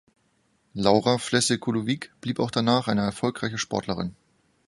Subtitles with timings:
[0.73, 4.15] Laura Flessel-Colovic blieb auch danach eine erfolgreiche Sportlerin.